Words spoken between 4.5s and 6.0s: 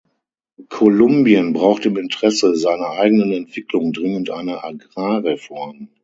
Agrarreform.